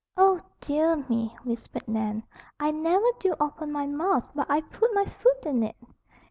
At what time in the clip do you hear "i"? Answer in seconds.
2.59-2.71, 4.49-4.61